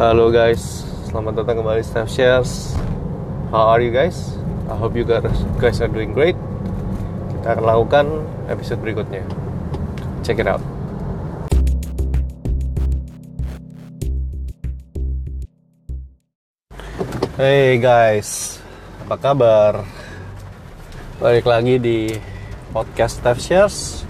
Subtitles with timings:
[0.00, 2.72] Halo guys, selamat datang kembali Staff Shares.
[3.52, 4.32] How are you guys?
[4.64, 5.28] I hope you guys
[5.60, 6.40] guys are doing great.
[7.36, 8.06] Kita akan lakukan
[8.48, 9.20] episode berikutnya.
[10.24, 10.64] Check it out.
[17.36, 18.56] Hey guys,
[19.04, 19.84] apa kabar?
[21.20, 22.16] Balik lagi di
[22.72, 24.08] podcast Staff Shares.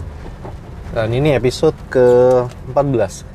[0.95, 3.30] Dan ini episode ke-14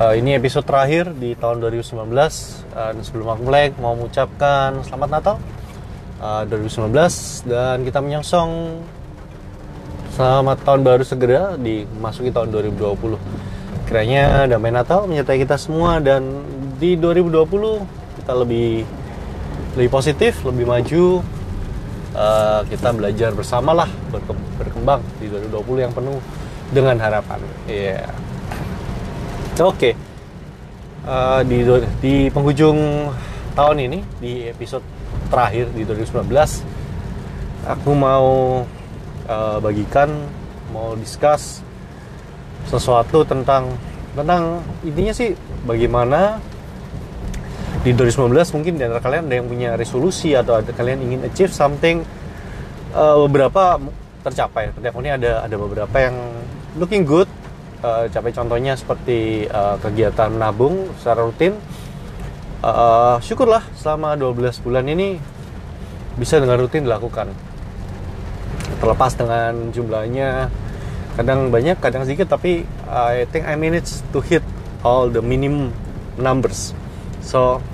[0.00, 2.08] Uh, ini episode terakhir di tahun 2019 uh,
[2.72, 5.36] dan sebelum aku mulai mau mengucapkan selamat Natal.
[6.16, 6.88] Uh, 2019
[7.44, 8.80] dan kita menyongsong.
[10.16, 16.48] Selamat tahun baru segera di masuki tahun 2020 kiranya damai Natal menyertai kita semua dan
[16.80, 18.88] di 2020 kita lebih
[19.76, 21.20] lebih positif lebih maju.
[22.16, 23.92] Uh, kita belajar bersamalah
[24.56, 26.24] berkembang di 2020 yang penuh
[26.72, 27.44] dengan harapan.
[27.68, 28.00] Iya.
[28.00, 28.29] yeah.
[29.60, 29.94] Oke, okay.
[31.04, 31.60] uh, di
[32.00, 33.12] di penghujung
[33.52, 34.80] tahun ini di episode
[35.28, 36.32] terakhir di 2019,
[37.68, 38.64] aku mau
[39.28, 40.16] uh, bagikan,
[40.72, 41.60] mau discuss
[42.72, 43.68] sesuatu tentang
[44.16, 45.36] tentang intinya sih
[45.68, 46.40] bagaimana
[47.84, 51.52] di 2019 mungkin di antara kalian ada yang punya resolusi atau ada kalian ingin achieve
[51.52, 52.00] something
[52.96, 53.76] uh, beberapa
[54.24, 54.72] tercapai.
[54.72, 56.16] Setiap ini ada ada beberapa yang
[56.80, 57.28] looking good
[57.82, 61.56] uh, capai contohnya seperti uh, kegiatan menabung secara rutin.
[62.60, 65.16] Uh, syukurlah selama 12 bulan ini
[66.20, 67.32] bisa dengan rutin dilakukan.
[68.80, 70.52] Terlepas dengan jumlahnya
[71.16, 74.44] kadang banyak kadang sedikit tapi I think I managed to hit
[74.84, 75.72] all the minimum
[76.20, 76.76] numbers.
[77.24, 77.64] So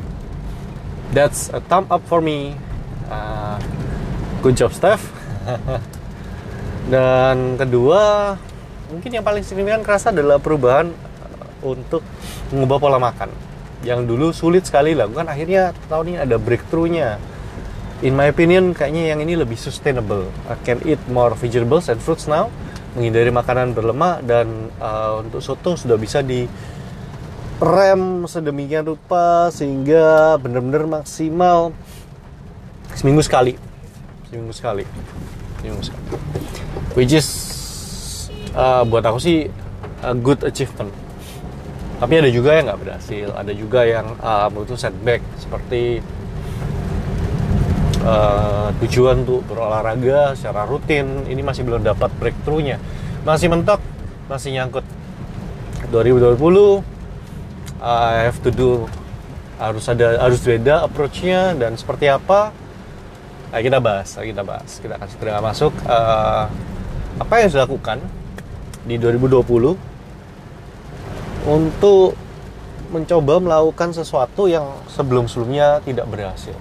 [1.10, 2.54] that's a thumb up for me.
[3.10, 3.58] Uh,
[4.42, 5.02] good job Steph.
[6.92, 8.34] Dan kedua
[8.90, 12.02] mungkin yang paling signifikan kerasa adalah perubahan uh, untuk
[12.54, 13.30] mengubah pola makan.
[13.84, 17.20] Yang dulu sulit sekali lakukan akhirnya tahun ini ada breakthroughnya.
[18.04, 20.28] In my opinion kayaknya yang ini lebih sustainable.
[20.52, 22.52] I can eat more vegetables and fruits now
[22.96, 26.48] menghindari makanan berlemak dan uh, untuk soto sudah bisa di
[27.60, 31.76] rem sedemikian rupa sehingga benar-benar maksimal
[32.96, 33.60] seminggu sekali.
[34.32, 34.84] Seminggu sekali.
[35.60, 36.04] Seminggu sekali.
[36.96, 37.45] Which is
[38.56, 39.46] uh, buat aku sih
[40.02, 40.90] a good achievement.
[41.96, 46.04] Tapi ada juga yang nggak berhasil ada juga yang uh, butuh setback seperti
[48.04, 51.24] uh, tujuan untuk berolahraga secara rutin.
[51.28, 52.80] Ini masih belum dapat breakthroughnya.
[53.24, 53.80] Masih mentok
[54.28, 54.84] masih nyangkut.
[55.86, 56.82] 2020 uh,
[57.80, 58.90] I have to do
[59.56, 62.52] harus ada harus beda approachnya dan seperti apa?
[63.54, 64.82] Ayo kita bahas, kita bahas.
[64.82, 66.50] Kita akan segera masuk uh,
[67.16, 67.98] apa yang harus dilakukan
[68.86, 69.74] di 2020
[71.46, 72.14] untuk
[72.90, 76.54] mencoba melakukan sesuatu yang sebelum-sebelumnya tidak berhasil.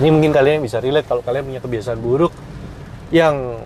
[0.00, 2.32] Ini mungkin kalian bisa relate kalau kalian punya kebiasaan buruk
[3.12, 3.60] yang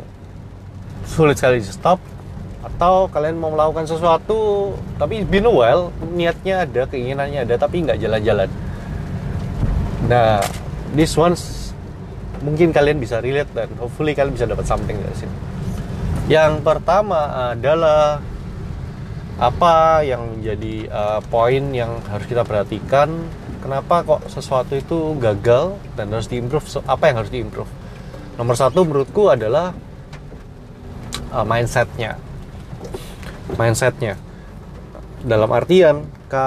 [1.07, 2.03] sulit sekali di stop
[2.65, 8.01] atau kalian mau melakukan sesuatu tapi been a while niatnya ada keinginannya ada tapi nggak
[8.01, 8.49] jalan-jalan
[10.09, 10.41] nah
[10.97, 11.71] this ones
[12.41, 15.54] mungkin kalian bisa relate dan hopefully kalian bisa dapat something dari sini
[16.25, 18.25] yang pertama adalah
[19.35, 23.11] apa yang menjadi uh, poin yang harus kita perhatikan.
[23.61, 26.65] Kenapa kok sesuatu itu gagal dan harus diimprove?
[26.85, 27.69] Apa yang harus diimprove?
[28.37, 29.73] Nomor satu menurutku adalah
[31.33, 32.21] uh, mindsetnya.
[33.57, 34.21] Mindsetnya.
[35.25, 36.47] Dalam artian, ke,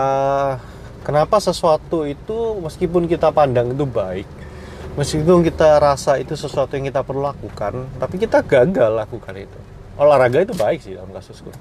[1.01, 4.29] kenapa sesuatu itu meskipun kita pandang itu baik,
[4.97, 9.59] meskipun kita rasa itu sesuatu yang kita perlu lakukan tapi kita gagal lakukan itu.
[9.97, 11.53] Olahraga itu baik sih dalam kasusku.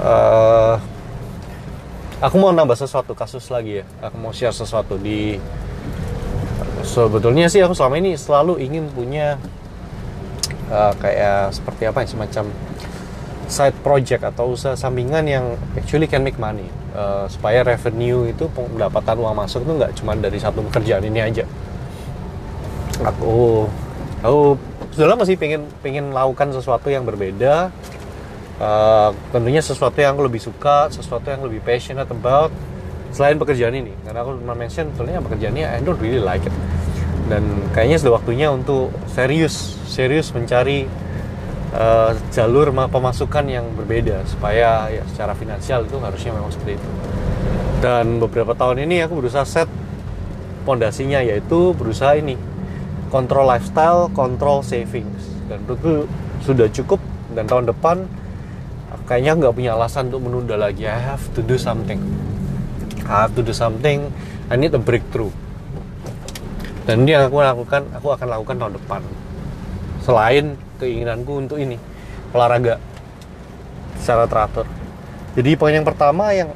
[0.00, 0.80] Uh,
[2.24, 3.86] aku mau nambah sesuatu kasus lagi ya.
[4.00, 5.36] Aku mau share sesuatu di
[6.84, 9.36] sebetulnya sih aku selama ini selalu ingin punya
[10.72, 12.44] uh, kayak seperti apa ya semacam
[13.48, 15.44] side project atau usaha sampingan yang
[15.76, 16.68] actually can make money.
[16.96, 21.44] Uh, supaya revenue itu pendapatan uang masuk itu nggak cuma dari satu pekerjaan ini aja
[23.02, 23.66] aku
[24.22, 24.58] aku
[24.94, 27.70] sudah lama sih pengen pengen lakukan sesuatu yang berbeda.
[28.58, 32.50] Uh, tentunya sesuatu yang aku lebih suka sesuatu yang lebih passionate about
[33.14, 33.94] selain pekerjaan ini.
[34.02, 36.54] Karena aku pernah mention sebenarnya pekerjaan ini I don't really like it.
[37.30, 40.90] Dan kayaknya sudah waktunya untuk serius serius mencari
[41.70, 44.26] uh, jalur pemasukan yang berbeda.
[44.26, 46.90] Supaya ya secara finansial itu harusnya memang seperti itu.
[47.78, 49.70] Dan beberapa tahun ini aku berusaha set
[50.66, 52.47] pondasinya yaitu berusaha ini
[53.08, 55.28] kontrol lifestyle, kontrol savings.
[55.48, 56.08] Dan itu
[56.44, 57.00] sudah cukup
[57.32, 58.08] dan tahun depan
[59.08, 60.84] kayaknya nggak punya alasan untuk menunda lagi.
[60.84, 62.00] I have to do something.
[63.08, 64.12] I have to do something
[64.52, 65.32] I need a breakthrough
[66.88, 69.00] dan ini yang aku lakukan aku akan lakukan tahun depan
[70.04, 70.44] selain
[70.80, 71.76] keinginanku untuk ini
[72.32, 72.80] olahraga
[74.00, 74.64] secara teratur
[75.36, 76.48] jadi poin yang pertama yang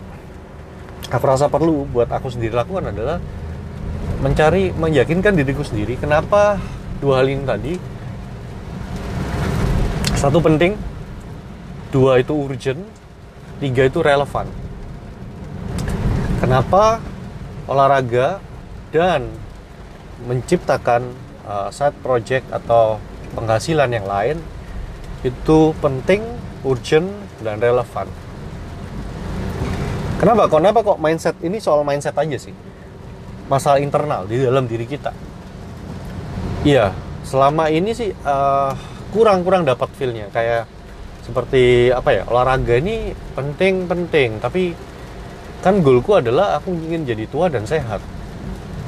[1.13, 3.21] aku rasa perlu buat aku sendiri lakukan adalah
[4.23, 6.57] mencari meyakinkan diriku sendiri kenapa
[7.03, 7.73] dua hal ini tadi
[10.15, 10.79] satu penting
[11.91, 12.81] dua itu urgent
[13.59, 14.47] tiga itu relevan
[16.39, 17.03] kenapa
[17.67, 18.39] olahraga
[18.95, 19.27] dan
[20.27, 21.11] menciptakan
[21.47, 23.03] uh, side project atau
[23.35, 24.39] penghasilan yang lain
[25.23, 26.23] itu penting,
[26.67, 27.07] urgent,
[27.43, 28.07] dan relevan.
[30.19, 30.47] Kenapa?
[30.51, 32.55] Kenapa kok mindset ini soal mindset aja sih?
[33.53, 35.13] Masalah internal di dalam diri kita.
[36.65, 38.73] Iya, selama ini sih uh,
[39.13, 40.33] kurang-kurang dapat feelnya.
[40.33, 40.65] Kayak
[41.21, 44.75] seperti apa ya olahraga ini penting-penting tapi
[45.61, 48.01] kan goalku adalah aku ingin jadi tua dan sehat.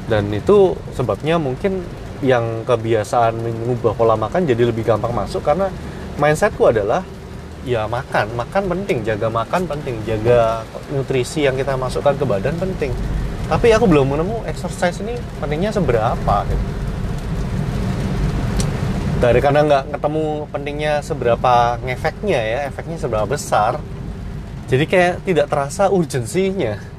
[0.09, 1.85] Dan itu sebabnya mungkin
[2.25, 5.69] yang kebiasaan mengubah pola makan jadi lebih gampang masuk karena
[6.17, 7.05] mindsetku adalah
[7.69, 8.33] ya makan.
[8.33, 12.97] Makan penting jaga makan penting jaga nutrisi yang kita masukkan ke badan penting
[13.51, 16.67] tapi aku belum menemu exercise ini pentingnya seberapa gitu.
[19.21, 21.55] dari karena nggak ketemu pentingnya seberapa
[21.85, 23.81] ngefeknya ya efeknya seberapa besar
[24.69, 26.95] jadi kayak tidak terasa urgensinya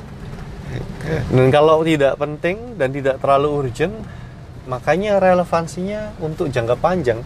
[1.06, 3.94] dan kalau tidak penting dan tidak terlalu urgent,
[4.66, 7.22] makanya relevansinya untuk jangka panjang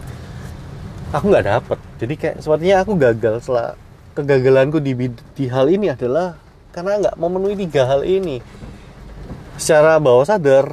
[1.10, 1.78] aku nggak dapet.
[1.98, 3.74] Jadi kayak sepertinya aku gagal setelah
[4.12, 6.36] kegagalanku di, di hal ini adalah
[6.70, 8.44] karena nggak memenuhi tiga hal ini.
[9.60, 10.72] Secara bawah sadar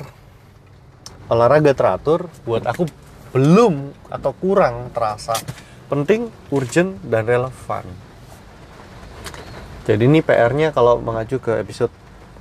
[1.27, 2.87] olahraga teratur buat aku
[3.35, 5.35] belum atau kurang terasa
[5.91, 7.83] penting, urgent, dan relevan.
[9.83, 11.91] Jadi ini PR-nya kalau mengacu ke episode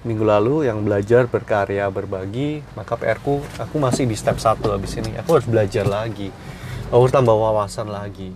[0.07, 4.95] minggu lalu yang belajar berkarya berbagi maka PR ku aku masih di step satu habis
[4.95, 5.19] ini.
[5.19, 6.31] Aku harus belajar lagi
[6.91, 8.31] aku harus tambah wawasan lagi.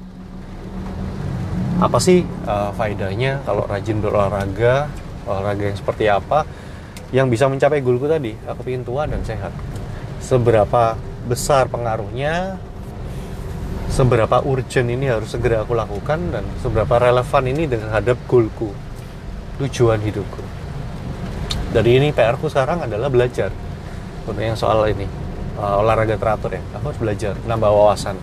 [1.81, 4.91] Apa sih uh, faedahnya kalau rajin berolahraga
[5.25, 6.45] olahraga yang seperti apa
[7.11, 9.51] yang bisa mencapai goalku tadi aku ingin tua dan sehat.
[10.23, 10.95] Seberapa
[11.27, 12.59] besar pengaruhnya
[13.91, 18.71] seberapa urgent ini harus segera aku lakukan dan seberapa relevan ini dengan hadap goalku
[19.59, 20.43] tujuan hidupku.
[21.71, 23.51] Dari ini PR ku sekarang adalah belajar.
[24.27, 25.06] Untuk yang soal ini
[25.59, 28.17] uh, olahraga teratur ya aku harus belajar nambah wawasan.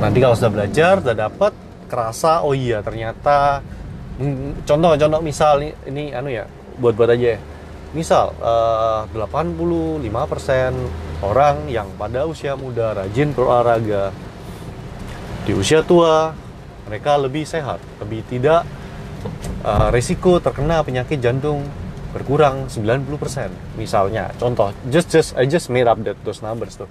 [0.00, 1.52] Nanti kalau sudah belajar sudah dapat
[1.88, 3.60] kerasa oh iya ternyata
[4.66, 6.44] contoh-contoh misal ini, ini anu ya
[6.78, 7.38] buat-buat aja.
[7.92, 10.04] Misal uh, 85%
[11.24, 14.14] orang yang pada usia muda rajin berolahraga
[15.48, 16.36] di usia tua
[16.86, 18.62] mereka lebih sehat lebih tidak
[19.64, 21.64] uh, resiko terkena penyakit jantung
[22.12, 26.88] berkurang 90% misalnya contoh just just I just made up that those numbers tuh.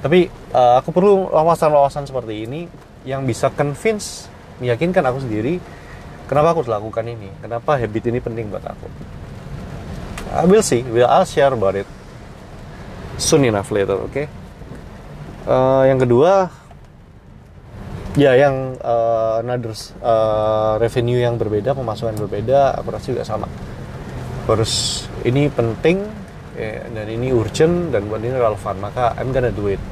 [0.00, 2.64] Tapi uh, aku perlu wawasan-wawasan seperti ini
[3.04, 5.60] yang bisa convince meyakinkan aku sendiri
[6.24, 7.28] kenapa aku harus lakukan ini?
[7.40, 8.88] Kenapa habit ini penting buat aku
[10.30, 10.86] I will see.
[10.86, 11.88] Will I'll share about it.
[13.20, 14.26] Soon enough later oke okay?
[15.44, 16.48] uh, yang kedua
[18.16, 23.44] ya yang uh, another uh, revenue yang berbeda pemasukan berbeda aku rasa juga sama.
[24.48, 26.00] Harus ini penting
[26.56, 28.76] ya, dan ini urgent dan buat ini relevan.
[28.80, 29.82] Maka I'm gonna do it.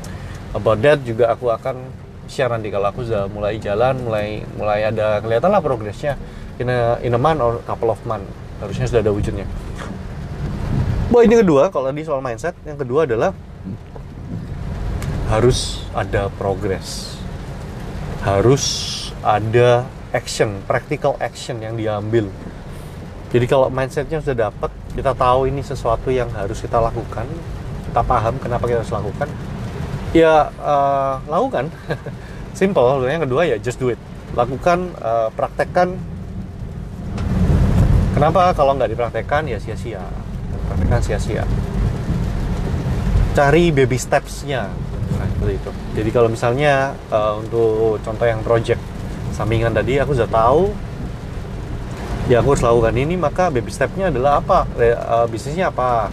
[0.56, 1.84] About that juga aku akan
[2.32, 2.72] share nanti.
[2.72, 6.16] Kalau aku sudah mulai jalan mulai mulai ada kelihatan lah progresnya
[6.56, 8.24] in a, in a month or couple of month.
[8.58, 9.44] Harusnya sudah ada wujudnya
[11.08, 13.32] Boy ini kedua kalau di soal mindset yang kedua adalah
[15.28, 17.18] harus ada progres
[18.22, 18.64] harus
[19.22, 22.26] ada action, practical action yang diambil.
[23.28, 27.28] Jadi kalau mindsetnya sudah dapat, kita tahu ini sesuatu yang harus kita lakukan,
[27.88, 29.28] kita paham kenapa kita harus lakukan,
[30.16, 31.68] ya uh, lakukan.
[32.58, 33.06] Simple.
[33.06, 34.00] Yang kedua ya just do it.
[34.34, 35.94] Lakukan, uh, praktekkan.
[38.16, 40.02] Kenapa kalau nggak dipraktekkan ya sia-sia.
[40.68, 41.44] Praktekkan sia-sia.
[43.32, 44.68] Cari baby steps-nya.
[45.16, 45.70] Nah itu.
[45.96, 48.80] Jadi kalau misalnya uh, untuk contoh yang project
[49.32, 50.62] sampingan tadi aku sudah tahu.
[52.28, 54.68] Ya aku harus lakukan ini maka baby stepnya adalah apa?
[54.76, 56.12] Uh, bisnisnya apa?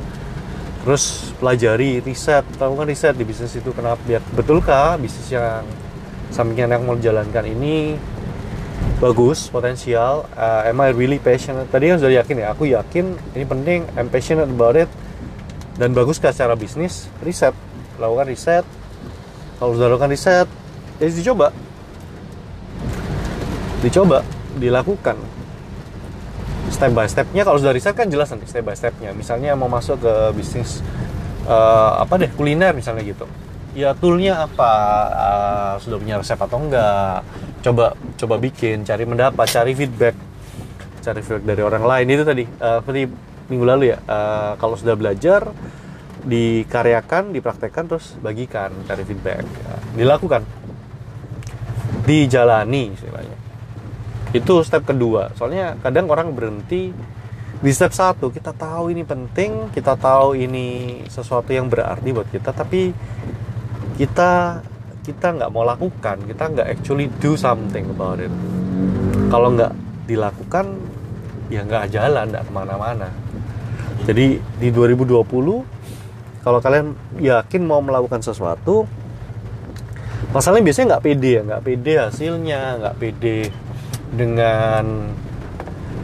[0.88, 2.48] Terus pelajari riset.
[2.56, 4.00] Lakukan riset di bisnis itu kenapa?
[4.08, 5.68] Biar betulkah bisnis yang
[6.32, 8.00] sampingan yang mau jalankan ini
[8.96, 11.68] bagus potensial uh, am I really passionate?
[11.68, 14.90] Tadi kan sudah yakin ya aku yakin ini penting I'm passionate about it.
[15.76, 17.12] Dan bagus secara bisnis?
[17.20, 17.52] Riset.
[18.00, 18.64] Lakukan riset.
[19.60, 20.48] Kalau sudah lakukan riset
[21.00, 21.52] ya dicoba.
[23.84, 24.20] Dicoba
[24.56, 25.20] dilakukan.
[26.72, 29.12] Step by stepnya kalau sudah riset kan jelas nanti step by stepnya.
[29.12, 30.80] Misalnya mau masuk ke bisnis
[31.48, 33.28] uh, apa deh kuliner misalnya gitu.
[33.76, 34.72] Ya toolnya apa?
[35.12, 37.28] Uh, sudah punya resep atau enggak
[37.66, 40.14] coba coba bikin cari mendapat cari feedback
[41.06, 42.06] cari feedback dari orang lain.
[42.10, 42.82] Itu tadi uh,
[43.46, 45.46] minggu lalu ya uh, kalau sudah belajar
[46.26, 49.46] dikaryakan dipraktekkan terus bagikan cari feedback.
[49.46, 50.42] Ya, dilakukan.
[52.06, 53.38] Dijalani istilahnya.
[54.34, 55.34] Itu step kedua.
[55.38, 56.90] Soalnya kadang orang berhenti
[57.62, 58.34] di step satu.
[58.34, 62.90] Kita tahu ini penting kita tahu ini sesuatu yang berarti buat kita tapi
[63.96, 64.60] kita
[65.06, 68.34] kita nggak mau lakukan kita nggak actually do something about it.
[69.30, 69.72] Kalau nggak
[70.10, 70.66] dilakukan
[71.54, 73.10] ya nggak jalan nggak ke mana-mana.
[74.10, 78.90] Jadi di 2020 kalau kalian yakin mau melakukan sesuatu
[80.34, 83.40] masalahnya biasanya nggak pede ya nggak pede hasilnya nggak pede
[84.14, 85.14] dengan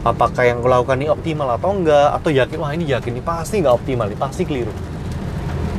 [0.02, 3.74] apakah yang kulakukan ini optimal atau enggak atau yakin wah ini yakin ini pasti nggak
[3.74, 4.74] optimal ini pasti keliru.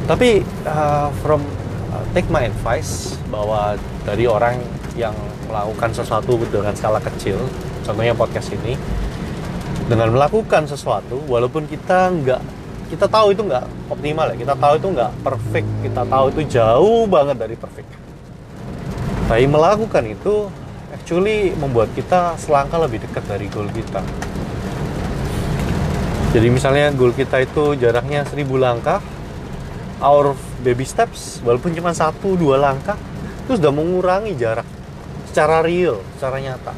[0.04, 1.44] Tapi uh, from
[2.14, 4.58] take my advice bahwa dari orang
[4.94, 5.14] yang
[5.50, 7.38] melakukan sesuatu dengan skala kecil,
[7.86, 8.78] contohnya podcast ini,
[9.90, 12.42] dengan melakukan sesuatu, walaupun kita nggak
[12.94, 17.04] kita tahu itu nggak optimal ya, kita tahu itu nggak perfect, kita tahu itu jauh
[17.10, 17.90] banget dari perfect.
[19.26, 20.46] Tapi melakukan itu
[20.94, 24.00] actually membuat kita selangkah lebih dekat dari goal kita.
[26.34, 29.02] Jadi misalnya goal kita itu jaraknya 1000 langkah,
[30.00, 30.34] our
[30.64, 32.98] baby steps walaupun cuma satu dua langkah
[33.44, 34.66] itu sudah mengurangi jarak
[35.28, 36.74] secara real secara nyata.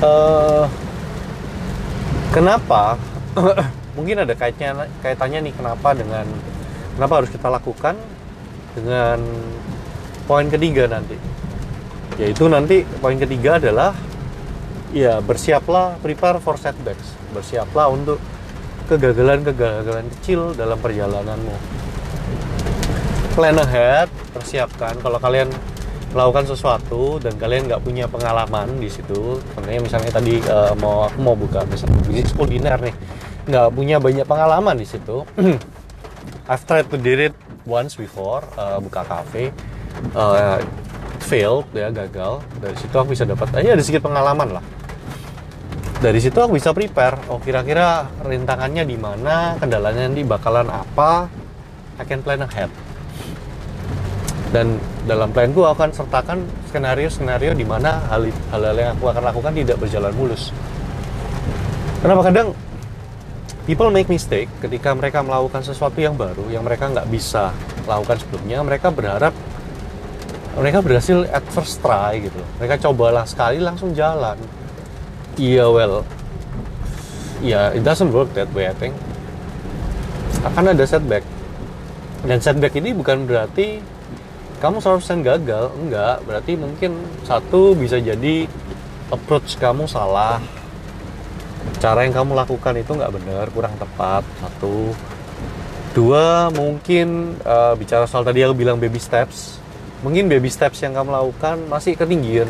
[0.00, 0.64] Uh,
[2.32, 2.96] kenapa?
[3.96, 6.24] Mungkin ada kaitnya kaitannya nih kenapa dengan
[6.96, 7.98] kenapa harus kita lakukan
[8.72, 9.18] dengan
[10.24, 11.18] poin ketiga nanti?
[12.16, 13.92] Yaitu nanti poin ketiga adalah
[14.94, 17.16] ya bersiaplah prepare for setbacks.
[17.34, 18.20] Bersiaplah untuk
[18.90, 21.54] kegagalan-kegagalan kecil dalam perjalananmu.
[23.38, 24.98] Plan ahead, persiapkan.
[24.98, 25.46] Kalau kalian
[26.10, 31.18] melakukan sesuatu dan kalian nggak punya pengalaman di situ, contohnya misalnya tadi uh, mau aku
[31.22, 32.94] mau buka misalnya bisnis kuliner nih,
[33.46, 35.22] nggak punya banyak pengalaman di situ.
[36.50, 39.54] I've tried to did it once before, uh, buka cafe,
[40.18, 40.58] uh,
[41.22, 42.42] failed ya gagal.
[42.58, 44.79] Dari situ aku bisa dapat, aja ada sedikit pengalaman lah
[46.00, 47.20] dari situ aku bisa prepare.
[47.28, 51.28] Oh kira-kira rintangannya di mana kendalanya nanti bakalan apa?
[52.00, 52.72] I can plan ahead.
[54.50, 56.42] Dan dalam plan gue akan sertakan
[56.72, 60.50] skenario-skenario di mana hal-hal yang aku akan lakukan tidak berjalan mulus.
[62.00, 62.56] Kenapa kadang
[63.68, 67.52] people make mistake ketika mereka melakukan sesuatu yang baru yang mereka nggak bisa
[67.84, 68.64] lakukan sebelumnya?
[68.64, 69.36] Mereka berharap
[70.56, 72.40] mereka berhasil at first try gitu.
[72.56, 74.40] Mereka cobalah sekali langsung jalan
[75.40, 76.04] yeah, well,
[77.40, 78.92] yeah, it doesn't work that way I think.
[80.44, 81.24] Akan ada setback.
[82.20, 83.80] Dan setback ini bukan berarti
[84.60, 86.20] kamu 100% gagal, enggak.
[86.28, 88.44] Berarti mungkin satu bisa jadi
[89.08, 90.44] approach kamu salah.
[91.80, 94.20] Cara yang kamu lakukan itu nggak benar, kurang tepat.
[94.44, 94.92] Satu.
[95.96, 99.56] Dua, mungkin uh, bicara soal tadi aku bilang baby steps.
[100.04, 102.48] Mungkin baby steps yang kamu lakukan masih ketinggian,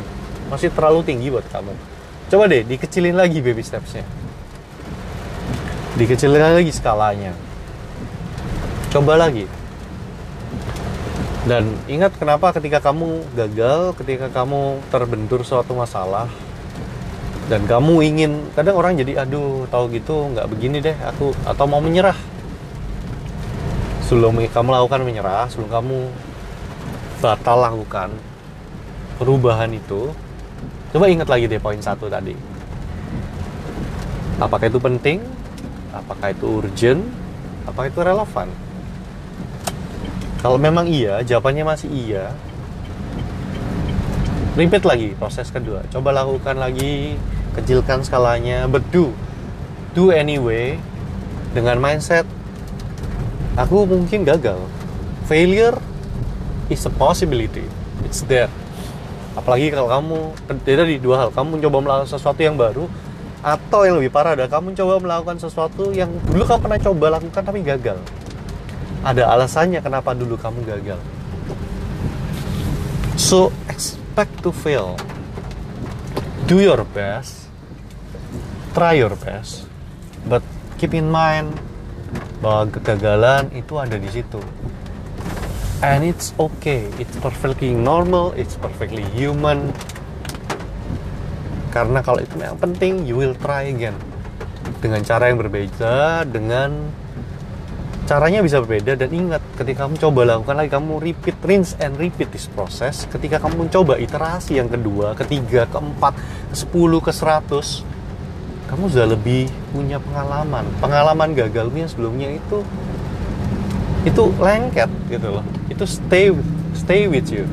[0.50, 1.74] masih terlalu tinggi buat kamu
[2.30, 4.06] Coba deh dikecilin lagi baby stepsnya.
[5.98, 7.34] Dikecilin lagi skalanya.
[8.94, 9.50] Coba lagi.
[11.42, 16.30] Dan ingat kenapa ketika kamu gagal, ketika kamu terbentur suatu masalah,
[17.50, 21.82] dan kamu ingin, kadang orang jadi, aduh, tahu gitu, nggak begini deh, aku atau mau
[21.82, 22.14] menyerah.
[24.06, 25.98] Sebelum kamu lakukan menyerah, sebelum kamu
[27.18, 28.14] batal lakukan
[29.18, 30.14] perubahan itu,
[30.90, 32.34] Coba ingat lagi deh poin satu tadi.
[34.42, 35.22] Apakah itu penting?
[35.94, 37.06] Apakah itu urgent?
[37.62, 38.48] Apakah itu relevan?
[40.42, 42.34] Kalau memang iya, jawabannya masih iya.
[44.58, 45.86] Repeat lagi proses kedua.
[45.94, 47.14] Coba lakukan lagi,
[47.54, 49.14] kecilkan skalanya, but do.
[49.94, 50.74] Do anyway
[51.54, 52.26] dengan mindset
[53.54, 54.58] aku mungkin gagal.
[55.30, 55.78] Failure
[56.66, 57.66] is a possibility.
[58.02, 58.50] It's there
[59.38, 60.18] apalagi kalau kamu
[60.66, 61.28] beda di dua hal.
[61.30, 62.90] Kamu mencoba melakukan sesuatu yang baru
[63.40, 67.42] atau yang lebih parah adalah kamu coba melakukan sesuatu yang dulu kamu pernah coba lakukan
[67.42, 67.98] tapi gagal.
[69.00, 71.00] Ada alasannya kenapa dulu kamu gagal.
[73.16, 75.00] So expect to fail.
[76.44, 77.48] Do your best.
[78.76, 79.64] Try your best.
[80.28, 80.44] But
[80.76, 81.56] keep in mind
[82.44, 84.40] bahwa kegagalan itu ada di situ
[85.80, 86.88] and it's okay.
[87.00, 88.36] It's perfectly normal.
[88.36, 89.72] It's perfectly human.
[91.72, 93.96] Karena kalau itu yang penting you will try again.
[94.80, 96.92] Dengan cara yang berbeda dengan
[98.04, 98.96] caranya bisa berbeda.
[98.96, 103.08] Dan ingat ketika kamu coba lakukan lagi kamu repeat rinse and repeat this process.
[103.08, 106.12] Ketika kamu mencoba iterasi yang kedua ketiga keempat
[106.52, 107.86] ke sepuluh ke seratus
[108.70, 110.62] kamu sudah lebih punya pengalaman.
[110.78, 112.62] Pengalaman gagalnya sebelumnya itu
[114.04, 116.32] itu lengket gitu loh itu stay
[116.72, 117.44] stay with you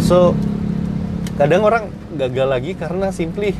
[0.00, 0.32] so
[1.36, 3.54] kadang orang gagal lagi karena simply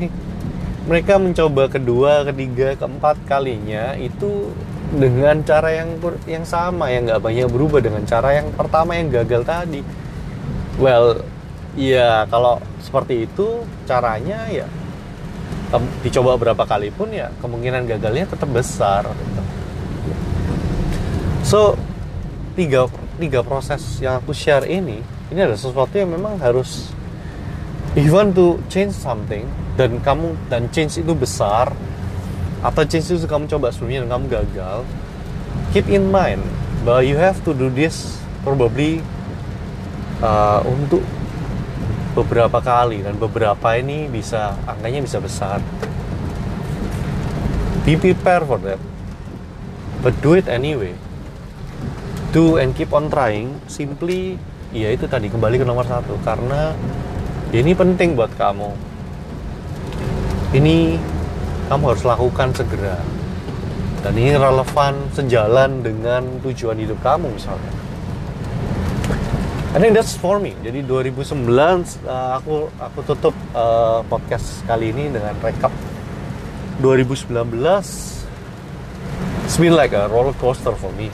[0.89, 4.49] mereka mencoba kedua, ketiga, keempat kalinya itu
[4.89, 9.45] dengan cara yang yang sama yang nggak banyak berubah dengan cara yang pertama yang gagal
[9.45, 9.85] tadi.
[10.81, 11.21] Well,
[11.77, 14.65] ya kalau seperti itu caranya ya
[16.01, 19.05] dicoba berapa kali pun ya kemungkinan gagalnya tetap besar.
[19.05, 19.41] Gitu.
[21.49, 21.73] So
[22.53, 22.85] tiga
[23.17, 25.01] tiga proses yang aku share ini
[25.33, 26.93] ini ada sesuatu yang memang harus
[27.97, 31.73] if you want to change something dan kamu dan change itu besar
[32.61, 34.79] atau change itu kamu coba sebelumnya dan kamu gagal
[35.73, 36.45] keep in mind
[36.85, 39.01] bahwa you have to do this probably
[40.21, 41.01] uh, untuk
[42.13, 45.57] beberapa kali dan beberapa ini bisa angkanya bisa besar.
[47.89, 48.77] Be prepared for that
[50.05, 50.93] but do it anyway
[52.29, 54.37] do and keep on trying simply
[54.69, 56.13] ya itu tadi kembali ke nomor satu.
[56.21, 56.73] Karena
[57.49, 58.69] ini penting buat kamu.
[60.53, 60.97] Ini
[61.69, 62.97] kamu harus lakukan segera.
[63.99, 67.73] Dan ini relevan sejalan dengan tujuan hidup kamu misalnya.
[69.69, 70.57] I think that's for me.
[70.65, 71.45] Jadi 2009
[72.09, 75.69] uh, aku aku tutup uh, podcast kali ini dengan rekap
[76.81, 77.29] 2019
[79.43, 81.11] it's been like a roller coaster for me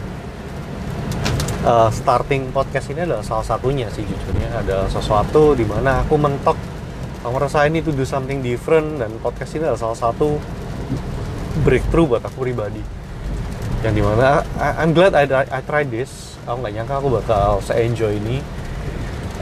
[1.66, 4.62] uh, starting podcast ini adalah salah satunya sih jujurnya.
[4.62, 6.56] Ada sesuatu di mana aku mentok.
[7.26, 10.38] Aku merasa ini to do something different dan podcast ini adalah salah satu
[11.66, 12.82] breakthrough buat aku pribadi.
[13.82, 16.38] Yang di mana I, I'm glad I, I, tried this.
[16.46, 18.38] Aku nggak nyangka aku bakal se enjoy ini.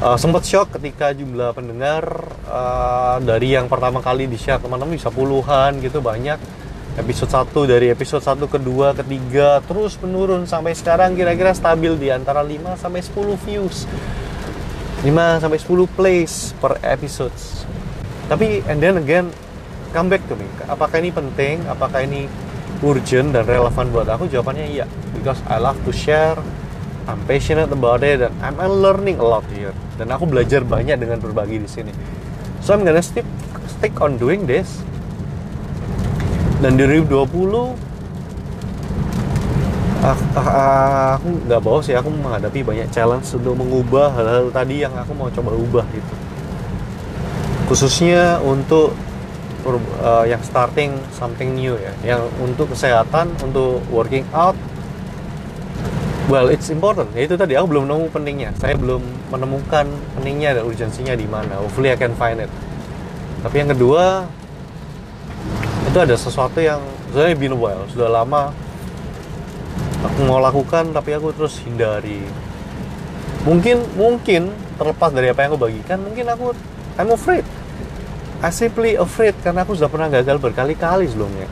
[0.03, 2.03] Uh, sempat shock ketika jumlah pendengar
[2.47, 6.39] uh, dari yang pertama kali di share teman-teman bisa puluhan gitu banyak
[6.93, 9.03] episode 1 dari episode 1 ke 2 ke
[9.33, 13.89] 3 terus menurun sampai sekarang kira-kira stabil di antara 5 sampai 10 views.
[15.01, 17.33] 5 sampai 10 plays per episode.
[18.29, 19.33] Tapi and then again
[19.89, 20.45] come back to me.
[20.69, 21.65] Apakah ini penting?
[21.65, 22.29] Apakah ini
[22.85, 24.29] urgent dan relevan buat aku?
[24.29, 24.85] Jawabannya iya.
[25.17, 26.37] Because I love to share.
[27.03, 29.73] I'm passionate about it dan I'm learning a lot here.
[29.97, 31.91] Dan aku belajar banyak dengan berbagi di sini.
[32.61, 33.25] So I'm gonna stick
[33.65, 34.79] stick on doing this
[36.63, 37.75] dan di 2020
[39.99, 44.87] ah, ah, ah, aku nggak bawa sih aku menghadapi banyak challenge untuk mengubah hal-hal tadi
[44.87, 46.13] yang aku mau coba ubah gitu.
[47.67, 48.95] Khususnya untuk
[49.67, 54.55] uh, yang starting something new ya yang untuk kesehatan untuk working out.
[56.31, 57.11] Well it's important.
[57.11, 58.55] Ya itu tadi aku belum nemu pentingnya.
[58.55, 59.03] Saya belum
[59.35, 59.83] menemukan
[60.15, 61.59] pentingnya dan urgensinya di mana.
[61.59, 62.47] Hopefully I can find it.
[63.43, 64.23] Tapi yang kedua
[65.93, 66.81] itu ada sesuatu yang
[67.13, 68.49] sebenarnya been a while sudah lama
[70.01, 72.17] aku mau lakukan tapi aku terus hindari.
[73.45, 74.49] Mungkin mungkin
[74.81, 76.57] terlepas dari apa yang aku bagikan mungkin aku
[76.97, 77.45] I'm afraid.
[78.41, 81.45] I simply afraid karena aku sudah pernah gagal berkali-kali sebelumnya.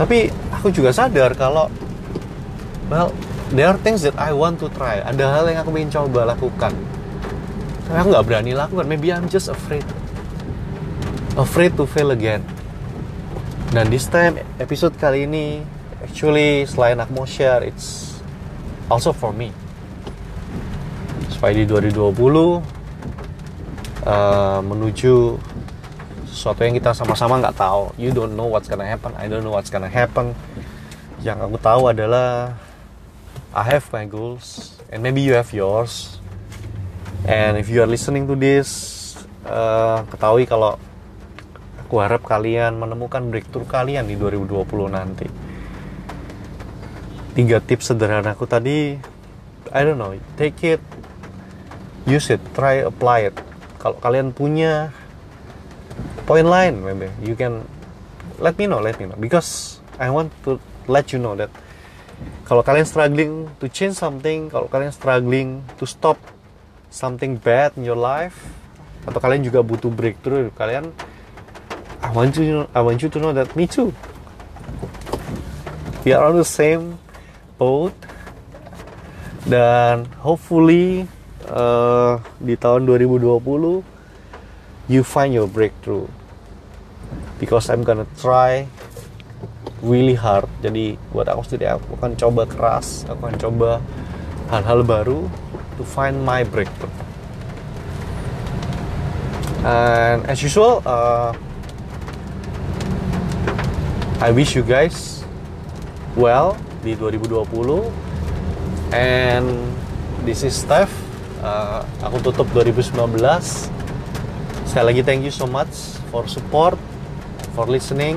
[0.00, 1.68] Tapi aku juga sadar kalau
[2.88, 3.12] well
[3.52, 5.04] there are things that I want to try.
[5.04, 6.72] Ada hal yang aku ingin coba lakukan.
[7.92, 8.88] Tapi aku nggak berani lakukan.
[8.88, 9.84] Maybe I'm just afraid
[11.38, 12.44] afraid to fail again
[13.72, 15.64] dan this time episode kali ini
[16.04, 18.12] actually selain aku mau share it's
[18.92, 19.48] also for me.
[21.32, 22.60] Supaya di 2020
[24.04, 25.40] uh, menuju
[26.28, 27.96] sesuatu yang kita sama-sama nggak tahu.
[27.96, 29.16] You don't know what's gonna happen.
[29.16, 30.36] I don't know what's gonna happen.
[31.24, 32.60] Yang aku tahu adalah
[33.56, 36.20] I have my goals and maybe you have yours.
[37.24, 38.68] And if you are listening to this
[39.48, 40.76] uh, ketahui kalau
[41.92, 44.64] Aku harap kalian menemukan breakthrough kalian di 2020
[44.96, 45.28] nanti.
[47.36, 48.96] Tiga tips sederhana aku tadi,
[49.68, 50.80] I don't know, take it,
[52.08, 53.36] use it, try apply it.
[53.76, 54.88] Kalau kalian punya
[56.24, 57.60] point lain, maybe you can
[58.40, 60.56] let me know, let me know, because I want to
[60.88, 61.52] let you know that
[62.48, 66.16] kalau kalian struggling to change something, kalau kalian struggling to stop
[66.88, 68.48] something bad in your life,
[69.04, 70.88] atau kalian juga butuh breakthrough, kalian
[72.02, 73.94] I want you to know, I want you to know that me too.
[76.04, 76.98] We are on the same
[77.58, 77.94] boat.
[79.46, 81.06] Dan hopefully
[81.46, 83.86] uh, di tahun 2020
[84.90, 86.10] you find your breakthrough.
[87.38, 88.66] Because I'm gonna try
[89.78, 90.50] really hard.
[90.58, 93.06] Jadi buat aku sendiri aku akan coba keras.
[93.06, 93.70] Aku akan coba
[94.50, 95.30] hal-hal baru
[95.78, 96.90] to find my breakthrough.
[99.62, 101.30] And as usual uh,
[104.22, 105.26] I wish you guys
[106.14, 106.54] well
[106.86, 107.90] di 2020
[108.94, 109.50] and
[110.22, 110.94] this is Steph.
[111.42, 113.18] Uh, aku tutup 2019
[114.70, 116.78] sekali lagi thank you so much for support
[117.58, 118.14] for listening.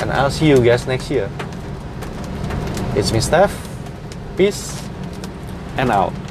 [0.00, 1.28] And I'll see you guys next year.
[2.96, 3.52] It's me Steph.
[4.40, 4.80] Peace
[5.76, 6.25] and out